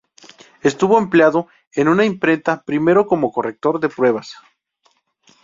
[0.63, 4.33] Estuvo empleado en una imprenta, primero como corrector de pruebas.